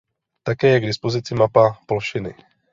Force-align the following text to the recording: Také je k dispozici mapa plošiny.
Také 0.47 0.67
je 0.71 0.79
k 0.81 0.89
dispozici 0.91 1.31
mapa 1.37 1.65
plošiny. 1.87 2.31